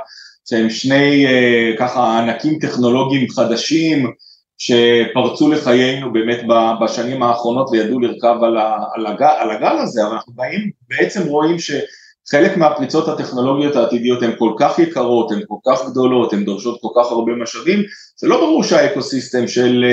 [0.48, 4.12] שהם שני uh, ככה ענקים טכנולוגיים חדשים
[4.58, 6.40] שפרצו לחיינו באמת
[6.82, 8.56] בשנים האחרונות וידעו לרכב על,
[8.94, 14.32] על, הגל, על הגל הזה, אבל אנחנו באים, בעצם רואים שחלק מהפריצות הטכנולוגיות העתידיות הן
[14.38, 17.82] כל כך יקרות, הן כל כך גדולות, הן דורשות כל כך הרבה משאבים,
[18.16, 19.84] זה לא ברור שהאקוסיסטם של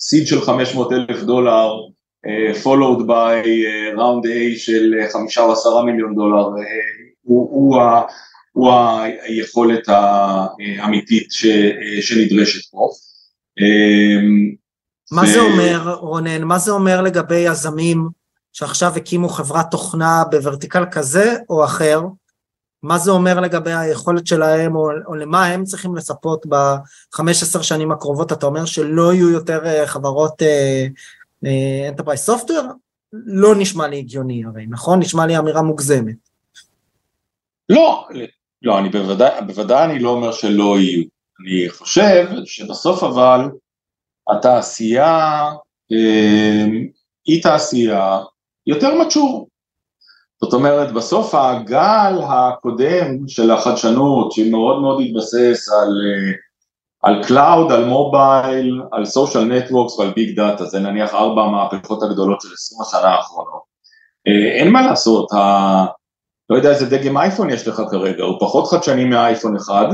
[0.00, 1.70] סיד uh, של 500 אלף דולר
[2.62, 6.58] followed by uh, round A של חמישה או עשרה מיליון דולר, הוא,
[7.22, 7.82] הוא, הוא,
[8.52, 8.72] הוא
[9.22, 9.88] היכולת
[10.78, 11.46] האמיתית ש,
[12.00, 12.88] שנדרשת פה.
[15.12, 15.26] מה ו...
[15.26, 18.08] זה אומר, רונן, מה זה אומר לגבי יזמים
[18.52, 22.00] שעכשיו הקימו חברת תוכנה בוורטיקל כזה או אחר?
[22.82, 28.32] מה זה אומר לגבי היכולת שלהם, או, או למה הם צריכים לצפות ב-15 שנים הקרובות?
[28.32, 30.42] אתה אומר שלא יהיו יותר אה, חברות
[31.44, 32.72] uh, סופטוור?
[33.12, 34.98] לא נשמע לי הגיוני הרי, נכון?
[34.98, 36.16] נשמע לי אמירה מוגזמת.
[37.68, 38.06] לא,
[38.62, 41.04] לא, אני בוודאי, בוודאי אני לא אומר שלא יהיו.
[41.40, 43.40] אני חושב שבסוף אבל
[44.30, 45.46] התעשייה
[45.92, 46.66] אה,
[47.26, 48.18] היא תעשייה
[48.66, 49.48] יותר mature.
[50.42, 56.32] זאת אומרת, בסוף הגל הקודם של החדשנות, שמאוד מאוד התבסס על, אה,
[57.02, 62.40] על cloud, על mobile, על social networks ועל big data, זה נניח ארבע המהפכות הגדולות
[62.40, 63.62] של עשרים השנה האחרונות.
[64.28, 65.26] אה, אין מה לעשות,
[66.50, 69.86] לא יודע איזה דגם אייפון יש לך כרגע, הוא פחות חדשני מהאייפון אחד,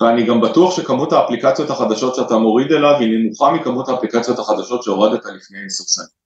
[0.00, 5.18] ואני גם בטוח שכמות האפליקציות החדשות שאתה מוריד אליו היא נמוכה מכמות האפליקציות החדשות שהורדת
[5.18, 6.20] לפני עשר שנים.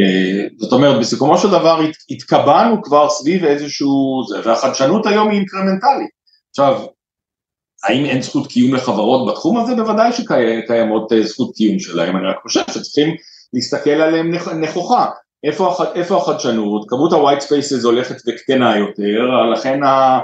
[0.00, 1.80] אה, זאת אומרת, בסיכומו של דבר
[2.10, 6.10] התקבענו כבר סביב איזשהו זה, והחדשנות היום היא אינקרמנטלית.
[6.50, 6.86] עכשיו,
[7.84, 9.74] האם אין זכות קיום לחברות בתחום הזה?
[9.74, 13.14] בוודאי שקיימות אה, זכות קיום שלהם, אני רק חושב שצריכים
[13.52, 15.06] להסתכל עליהם נכוחה.
[15.44, 20.18] איפה, איפה החדשנות, כמות ה-white spaces הולכת וקטנה יותר, לכן ה...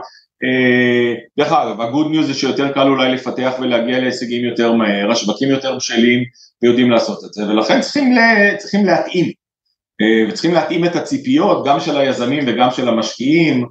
[0.44, 5.50] אה, דרך אגב, ה-good news זה שיותר קל אולי לפתח ולהגיע להישגים יותר מהר, השווקים
[5.50, 6.24] יותר בשלים
[6.62, 9.32] ויודעים לעשות את זה, ולכן צריכים, לה, צריכים להתאים,
[10.00, 13.66] אה, וצריכים להתאים את הציפיות גם של היזמים וגם של המשקיעים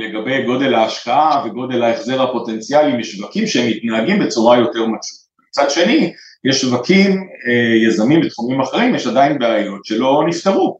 [0.00, 5.28] לגבי גודל ההשקעה וגודל ההחזר הפוטנציאלי משווקים שהם מתנהגים בצורה יותר מצויה.
[5.48, 6.12] מצד שני,
[6.44, 7.10] יש שווקים,
[7.48, 10.78] אה, יזמים בתחומים אחרים, יש עדיין בעיות שלא נפתרו.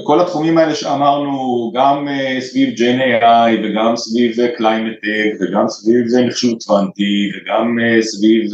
[0.00, 4.96] בכל התחומים האלה שאמרנו, גם אה, סביב AI וגם סביב climate
[5.40, 8.50] וגם סביב מחשוב קוונטי וגם סביב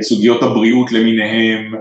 [0.00, 1.74] סוגיות הבריאות למיניהם,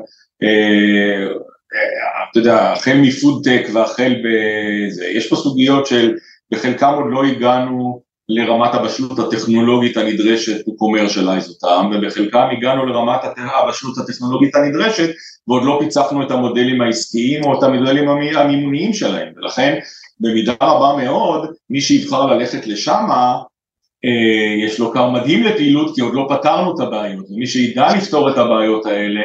[2.31, 6.15] אתה יודע, החל מפודטק והחל בזה, יש פה סוגיות של
[6.51, 13.97] בחלקם עוד לא הגענו לרמת הבשלות הטכנולוגית הנדרשת to commercialize אותם, ובחלקם הגענו לרמת הבשלות
[13.97, 15.09] הטכנולוגית הנדרשת
[15.47, 19.79] ועוד לא פיצחנו את המודלים העסקיים או את המודלים המימוניים שלהם, ולכן
[20.19, 23.05] במידה רבה מאוד מי שיבחר ללכת לשם
[24.05, 28.29] אה, יש לו כר מדהים לפעילות כי עוד לא פתרנו את הבעיות, ומי שידע לפתור
[28.29, 29.21] את הבעיות האלה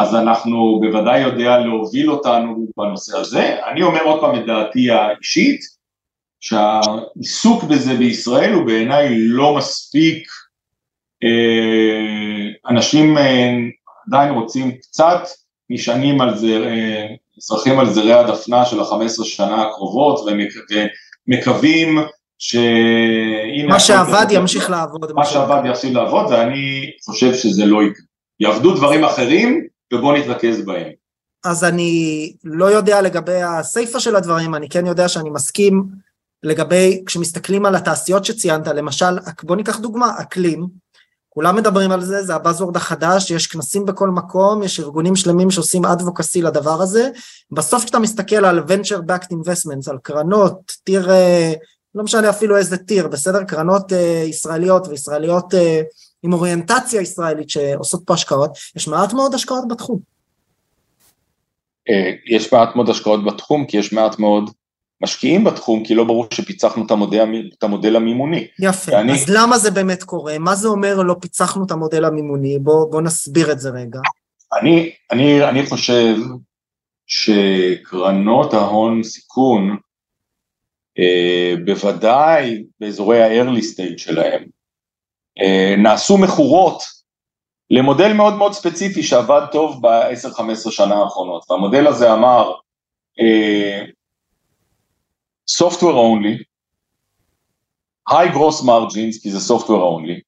[0.00, 3.56] אז אנחנו בוודאי יודע להוביל אותנו בנושא הזה.
[3.72, 5.60] אני אומר עוד פעם את דעתי האישית,
[6.42, 10.28] שהעיסוק בזה בישראל הוא בעיניי לא מספיק,
[11.24, 13.52] אה, אנשים אה,
[14.06, 15.20] עדיין רוצים קצת,
[15.70, 16.58] נשענים על זה,
[17.38, 20.20] צרכים על זרי הדפנה של ה-15 שנה הקרובות
[21.28, 21.98] ומקווים
[22.38, 23.68] שהנה...
[23.68, 25.12] מה שעבד ימשיך לעבוד.
[25.12, 28.04] מה שעבד ימשיך לעבוד ואני חושב שזה לא יקרה.
[28.40, 30.88] יעבדו דברים אחרים ובואו נתרכז בהם.
[31.44, 36.01] אז אני לא יודע לגבי הסיפה של הדברים, אני כן יודע שאני מסכים
[36.42, 40.66] לגבי, כשמסתכלים על התעשיות שציינת, למשל, בוא ניקח דוגמה, אקלים,
[41.34, 45.84] כולם מדברים על זה, זה הבאזוורד החדש, יש כנסים בכל מקום, יש ארגונים שלמים שעושים
[45.84, 47.08] אדבוקסי לדבר הזה,
[47.50, 51.52] בסוף כשאתה מסתכל על venture backed investments, על קרנות, טיר, אה,
[51.94, 53.44] לא משנה אפילו איזה טיר, בסדר?
[53.44, 55.80] קרנות אה, ישראליות וישראליות אה,
[56.22, 59.98] עם אוריינטציה ישראלית שעושות פה השקעות, יש מעט מאוד השקעות בתחום.
[62.26, 64.50] יש מעט מאוד השקעות בתחום, כי יש מעט מאוד
[65.02, 68.46] משקיעים בתחום, כי לא ברור שפיצחנו את המודל, את המודל המימוני.
[68.58, 69.12] יפה, ואני...
[69.12, 70.38] אז למה זה באמת קורה?
[70.38, 72.58] מה זה אומר לא פיצחנו את המודל המימוני?
[72.58, 74.00] בוא, בוא נסביר את זה רגע.
[74.60, 76.16] אני, אני, אני חושב
[77.06, 79.76] שקרנות ההון סיכון,
[80.98, 84.44] אה, בוודאי באזורי ה-early stage שלהם,
[85.42, 86.82] אה, נעשו מכורות
[87.70, 92.52] למודל מאוד מאוד ספציפי שעבד טוב ב-10-15 שנה האחרונות, והמודל הזה אמר,
[93.20, 93.84] אה,
[95.46, 96.44] software only,
[98.08, 100.20] high gross margins כי זה software only,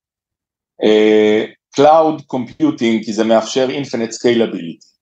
[0.83, 4.95] uh, cloud computing כי זה מאפשר infinite scalability,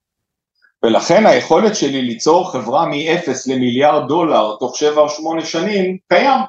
[0.82, 6.40] ולכן היכולת שלי ליצור חברה מ-0 למיליארד דולר תוך 7 או 8 שנים קיים.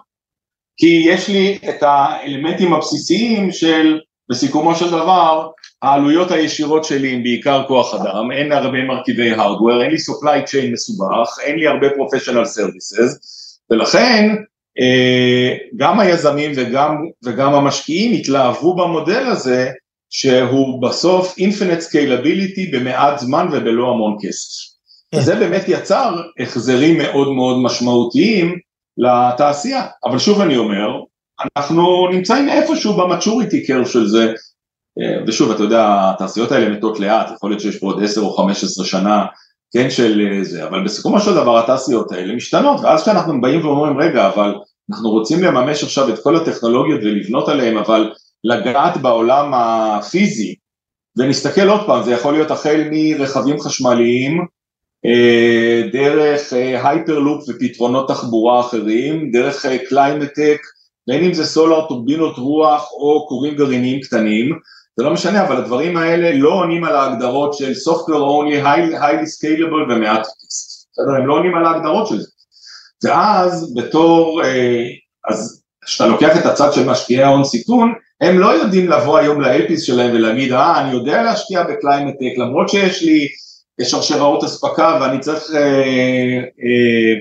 [0.78, 4.00] כי יש לי את האלמנטים הבסיסיים של,
[4.30, 5.50] בסיכומו של דבר,
[5.82, 10.74] העלויות הישירות שלי הם בעיקר כוח אדם, אין הרבה מרכיבי הארדוור, אין לי supply chain
[10.74, 13.43] מסובך, אין לי הרבה professional services,
[13.74, 14.36] ולכן
[14.80, 19.72] אה, גם היזמים וגם, וגם המשקיעים התלהבו במודל הזה,
[20.10, 24.74] שהוא בסוף infinite scalability במעט זמן ובלא המון כסף.
[25.12, 25.18] כן.
[25.18, 28.60] וזה באמת יצר החזרים מאוד מאוד משמעותיים
[28.98, 29.88] לתעשייה.
[30.06, 30.88] אבל שוב אני אומר,
[31.58, 34.34] אנחנו נמצאים איפשהו במצ'וריטי קר של זה,
[35.02, 38.34] אה, ושוב, אתה יודע, התעשיות האלה מתות לאט, יכול להיות שיש פה עוד 10 או
[38.34, 39.26] 15 שנה,
[39.74, 44.00] כן, של אה, זה, אבל בסיכומו של דבר התעשיות האלה משתנות, ואז כשאנחנו באים ואומרים,
[44.00, 44.56] רגע, אבל
[44.92, 48.12] אנחנו רוצים לממש עכשיו את כל הטכנולוגיות ולבנות עליהן, אבל
[48.44, 50.56] לגעת בעולם הפיזי,
[51.18, 54.46] ונסתכל עוד פעם, זה יכול להיות החל מרכבים חשמליים,
[55.06, 60.58] אה, דרך hyperloop ופתרונות תחבורה אחרים, דרך climate tech,
[61.08, 64.60] בין אם זה solar, טורבינות רוח או כורים גרעיניים קטנים,
[64.98, 69.92] זה לא משנה, אבל הדברים האלה לא עונים על ההגדרות של Software only, highly, scalable
[69.92, 71.16] ומעט כסף, בסדר?
[71.18, 72.28] הם לא עונים על ההגדרות של זה.
[73.04, 74.84] ואז בתור, אה,
[75.30, 79.52] אז כשאתה לוקח את הצד של משקיעי ההון סיכון, הם לא יודעים לבוא היום ל
[79.52, 83.28] LPs שלהם ולהגיד, אה, אני יודע להשקיע ב climate tech, למרות שיש לי
[83.82, 87.14] שרשראות אספקה ואני צריך אה, אה,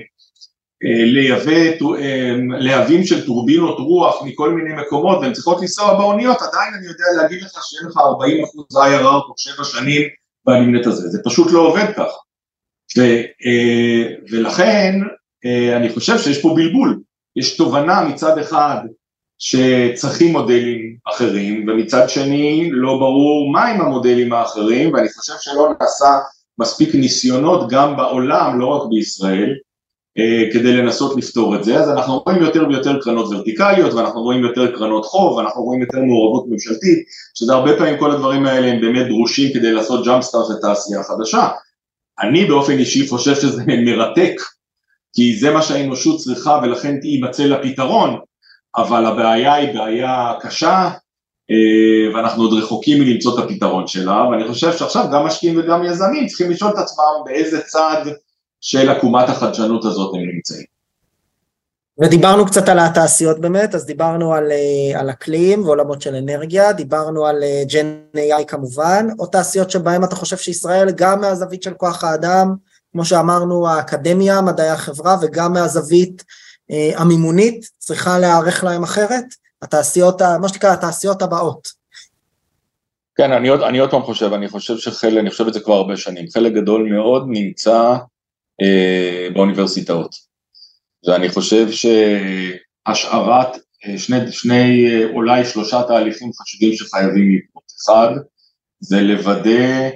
[0.83, 1.51] לייבא
[1.99, 7.05] אה, להבים של טורבינות רוח מכל מיני מקומות והן צריכות לנסוע באוניות, עדיין אני יודע
[7.17, 10.01] להגיד לך שאין לך 40 אחוז IRR תוך שבע שנים
[10.45, 12.17] ב environment הזה, זה פשוט לא עובד ככה.
[12.97, 13.01] ו,
[13.45, 14.95] אה, ולכן
[15.75, 16.99] אני חושב שיש פה בלבול,
[17.35, 18.77] יש תובנה מצד אחד
[19.39, 26.19] שצריכים מודלים אחרים ומצד שני לא ברור מהם המודלים האחרים ואני חושב שלא נעשה
[26.59, 29.72] מספיק ניסיונות גם בעולם, לא רק בישראל, אה,
[30.53, 34.75] כדי לנסות לפתור את זה, אז אנחנו רואים יותר ויותר קרנות ורטיקליות ואנחנו רואים יותר
[34.75, 36.99] קרנות חוב ואנחנו רואים יותר מעורבות ממשלתית,
[37.33, 41.47] שזה הרבה פעמים כל הדברים האלה הם באמת דרושים כדי לעשות ג'אמפ סטארט לתעשייה חדשה.
[42.19, 44.33] אני באופן אישי חושב שזה מרתק,
[45.15, 48.19] כי זה מה שהאנושות צריכה ולכן יימצא לה פתרון,
[48.75, 50.89] אבל הבעיה היא בעיה קשה
[51.51, 56.27] אה, ואנחנו עוד רחוקים מלמצוא את הפתרון שלה, ואני חושב שעכשיו גם משקיעים וגם יזמים
[56.27, 58.05] צריכים לשאול את עצמם באיזה צד
[58.65, 60.65] של עקומת החדשנות הזאת הם נמצאים.
[62.01, 67.25] ודיברנו קצת על התעשיות באמת, אז דיברנו על, אה, על אקלים ועולמות של אנרגיה, דיברנו
[67.25, 72.03] על ג'ן אה, AI כמובן, או תעשיות שבהן אתה חושב שישראל גם מהזווית של כוח
[72.03, 72.55] האדם,
[72.91, 76.23] כמו שאמרנו האקדמיה, מדעי החברה, וגם מהזווית
[76.71, 79.25] אה, המימונית, צריכה להיערך להם אחרת?
[79.61, 81.67] התעשיות, מה שנקרא התעשיות הבאות.
[83.15, 85.73] כן, אני עוד, אני עוד פעם חושב, אני חושב שחלק, אני חושב את זה כבר
[85.73, 87.95] הרבה שנים, חלק גדול מאוד נמצא
[89.33, 90.15] באוניברסיטאות.
[91.07, 97.63] ואני חושב שהשארת אה, שני, שני, אה, אולי שלושה תהליכים חשובים שחייבים לקרות.
[97.83, 98.15] אחד,
[98.79, 99.89] זה לוודא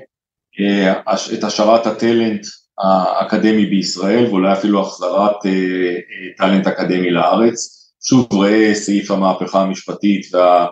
[1.34, 2.46] את השארת הטלנט
[2.78, 5.36] האקדמי בישראל, ואולי אפילו החזרת
[6.38, 7.74] טאלנט אקדמי לארץ.
[8.04, 10.67] שוב ראה סעיף המהפכה המשפטית וה,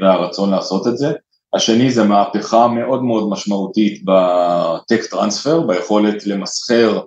[0.00, 1.12] והרצון לעשות את זה.
[1.54, 7.00] השני זה מהפכה מאוד מאוד משמעותית בטק טרנספר, ביכולת למסחר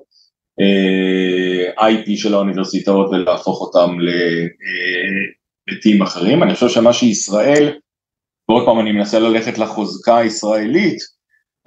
[0.60, 3.97] אה, IP של האוניברסיטאות ולהפוך אותם
[5.67, 6.43] להיבטים אחרים.
[6.43, 7.77] אני חושב שמה שישראל,
[8.49, 10.97] ועוד פעם אני מנסה ללכת לחוזקה הישראלית,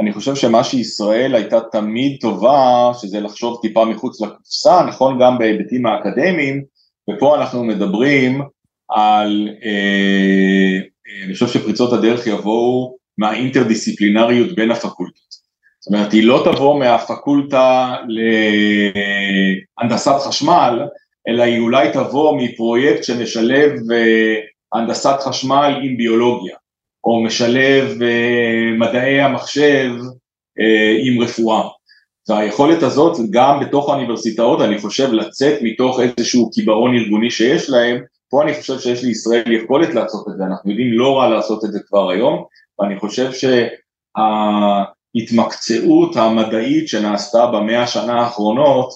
[0.00, 5.86] אני חושב שמה שישראל הייתה תמיד טובה, שזה לחשוב טיפה מחוץ לקופסה, נכון גם בהיבטים
[5.86, 6.64] האקדמיים,
[7.10, 8.42] ופה אנחנו מדברים
[8.88, 10.80] על אה,
[11.24, 15.44] אני חושב שפריצות הדרך יבואו מהאינטרדיסציפלינריות בין הפקולטות.
[15.80, 17.96] זאת אומרת, היא לא תבוא מהפקולטה
[19.78, 20.82] להנדסת חשמל,
[21.28, 24.34] אלא היא אולי תבוא מפרויקט שמשלב אה,
[24.72, 26.56] הנדסת חשמל עם ביולוגיה,
[27.04, 29.90] או משלב אה, מדעי המחשב
[30.60, 31.68] אה, עם רפואה.
[32.28, 38.02] והיכולת הזאת גם בתוך האוניברסיטאות, אני חושב, לצאת מתוך איזשהו קיבעון ארגוני שיש להם,
[38.34, 41.72] פה אני חושב שיש לישראל יכולת לעשות את זה, אנחנו יודעים לא רע לעשות את
[41.72, 42.44] זה כבר היום,
[42.78, 43.30] ואני חושב
[45.14, 48.88] שההתמקצעות המדעית שנעשתה במאה השנה האחרונות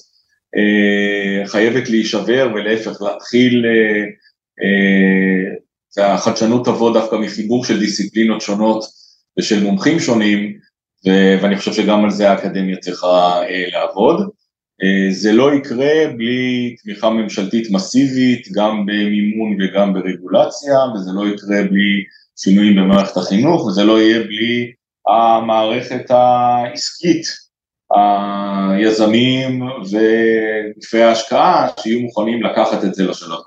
[0.56, 4.04] אה, חייבת להישבר ולהפך להתחיל, אה,
[4.62, 5.54] אה,
[5.96, 8.84] והחדשנות תבוא דווקא מחיבור של דיסציפלינות שונות
[9.38, 10.58] ושל מומחים שונים,
[11.42, 13.40] ואני חושב שגם על זה האקדמיה צריכה
[13.72, 14.30] לעבוד.
[14.82, 21.62] אה, זה לא יקרה בלי תמיכה ממשלתית מסיבית, גם במימון וגם ברגולציה, וזה לא יקרה
[21.70, 22.04] בלי
[22.36, 24.72] שינויים במערכת החינוך, וזה לא יהיה בלי
[25.08, 27.26] המערכת העסקית
[27.90, 33.38] היזמים וגופי ההשקעה שיהיו מוכנים לקחת את זה לשלב.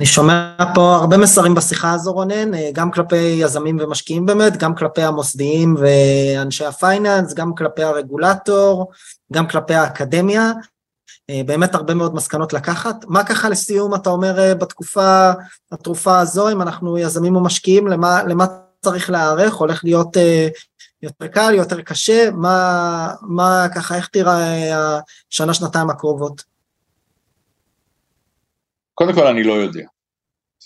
[0.00, 5.02] אני שומע פה הרבה מסרים בשיחה הזו רונן, גם כלפי יזמים ומשקיעים באמת, גם כלפי
[5.02, 8.90] המוסדיים ואנשי הפייננס, גם כלפי הרגולטור,
[9.32, 10.52] גם כלפי האקדמיה,
[11.46, 12.96] באמת הרבה מאוד מסקנות לקחת.
[13.08, 15.32] מה ככה לסיום אתה אומר בתקופה
[15.72, 18.46] התרופה הזו, אם אנחנו יזמים ומשקיעים, למה, למה
[18.84, 20.16] צריך להיערך, הולך להיות
[21.02, 24.98] יותר קל, יותר קשה, מה, מה ככה, איך תראה
[25.32, 26.55] השנה, שנתיים הקרובות?
[28.98, 29.84] קודם כל אני לא יודע.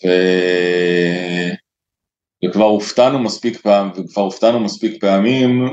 [0.05, 0.09] ו...
[2.45, 5.67] וכבר הופתענו מספיק פעם, וכבר הופתענו מספיק פעמים,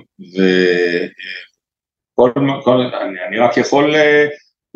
[2.13, 2.31] וכל,
[2.63, 4.25] כל, אני, אני רק יכול אה,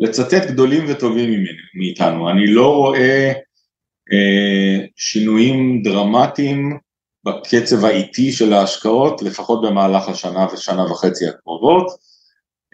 [0.00, 2.30] לצטט גדולים וטובים מאיתנו.
[2.30, 3.32] אני לא רואה
[4.12, 6.78] אה, שינויים דרמטיים
[7.24, 11.86] בקצב האיטי של ההשקעות, לפחות במהלך השנה ושנה וחצי הקרובות,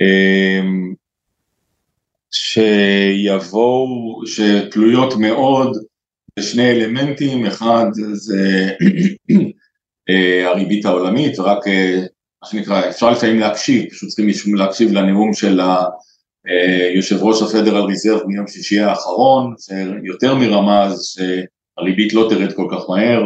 [0.01, 0.95] אמ,
[2.31, 5.77] שיבואו, שתלויות מאוד
[6.39, 8.71] בשני אלמנטים, אחד זה
[10.11, 12.01] אה, הריבית העולמית, ורק אה,
[12.43, 15.85] מה שנקרא, אפשר לפעמים להקשיב, פשוט צריכים להקשיב לנאום של אה,
[16.95, 23.23] יושב ראש הפדרל ריזרב מיום שישי האחרון, שיותר מרמז שהריבית לא תרד כל כך מהר,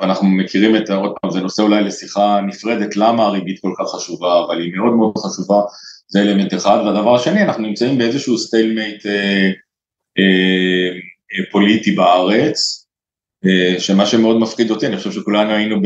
[0.00, 4.44] ואנחנו מכירים את, עוד פעם, זה נושא אולי לשיחה נפרדת, למה הריבית כל כך חשובה,
[4.44, 5.60] אבל היא מאוד מאוד חשובה,
[6.08, 9.50] זה אלמנט אחד, והדבר השני, אנחנו נמצאים באיזשהו stalemate אה,
[10.18, 12.86] אה, פוליטי בארץ,
[13.46, 15.76] אה, שמה שמאוד מפחיד אותי, אני חושב שכולנו היינו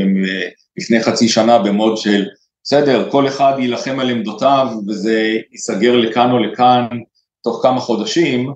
[0.76, 2.26] לפני חצי שנה במוד של,
[2.64, 6.86] בסדר, כל אחד יילחם על עמדותיו וזה ייסגר לכאן או לכאן
[7.42, 8.52] תוך כמה חודשים,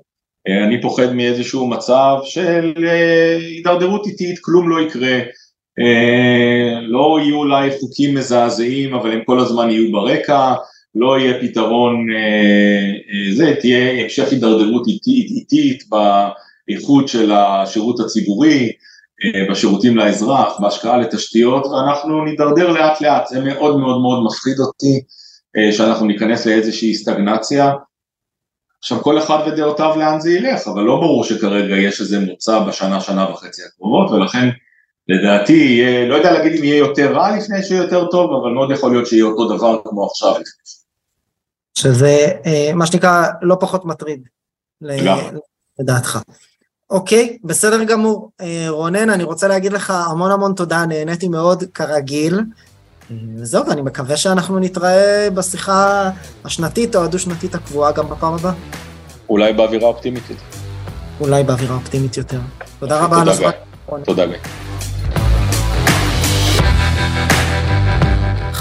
[0.48, 5.18] אה, אני פוחד מאיזשהו מצב של אה, הידרדרות איטית, כלום לא יקרה,
[5.78, 10.54] אה, לא יהיו אולי חוקים מזעזעים, אבל הם כל הזמן יהיו ברקע,
[10.94, 12.06] לא יהיה פתרון,
[13.34, 15.84] זה, תהיה המשך הידרדרות איטית,
[16.68, 18.72] באיכות של השירות הציבורי,
[19.50, 25.00] בשירותים לאזרח, בהשקעה לתשתיות, ואנחנו נידרדר לאט לאט, זה מאוד מאוד מאוד מפחיד אותי,
[25.72, 27.72] שאנחנו ניכנס לאיזושהי סטגנציה,
[28.78, 33.00] עכשיו כל אחד ודעותיו לאן זה ילך, אבל לא ברור שכרגע יש איזה מוצא בשנה,
[33.00, 34.48] שנה וחצי הקרובות, ולכן
[35.08, 38.92] לדעתי לא יודע להגיד אם יהיה יותר רע לפני שיהיה יותר טוב, אבל מאוד יכול
[38.92, 40.34] להיות שיהיה אותו דבר כמו עכשיו.
[41.74, 44.28] שזה אה, מה שנקרא לא פחות מטריד,
[45.78, 46.18] לדעתך.
[46.90, 48.30] אוקיי, בסדר גמור.
[48.40, 52.40] אה, רונן, אני רוצה להגיד לך המון המון תודה, נהניתי מאוד כרגיל.
[53.36, 56.10] וזהו, ואני מקווה שאנחנו נתראה בשיחה
[56.44, 58.52] השנתית או הדו-שנתית הקבועה גם בפעם הבאה.
[59.28, 60.42] אולי באווירה אופטימית יותר.
[61.20, 62.40] אולי באווירה אופטימית יותר.
[62.78, 63.50] תודה רבה על הזמן.
[64.04, 64.36] תודה גיא.